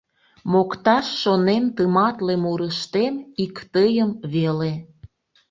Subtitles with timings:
[0.51, 4.71] Мокташ шонем тыматле мурыштем Ик тыйым веле.